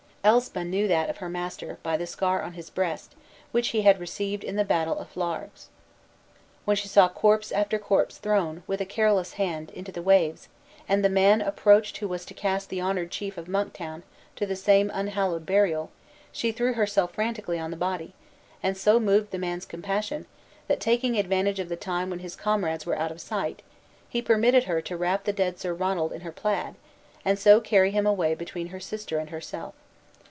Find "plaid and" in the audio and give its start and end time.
26.31-27.39